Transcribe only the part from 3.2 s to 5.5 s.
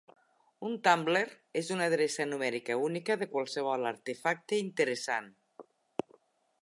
de qualsevol artefacte interessant.